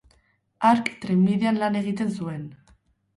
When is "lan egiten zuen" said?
1.65-2.49